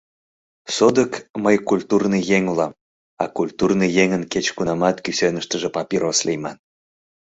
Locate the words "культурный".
1.69-2.23, 3.37-3.91